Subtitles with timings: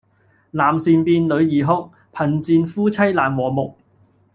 [0.49, 3.75] 男善變，女易哭，貧賤夫妻難和睦